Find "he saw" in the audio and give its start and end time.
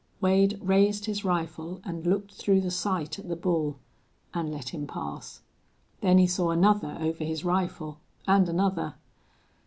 6.17-6.49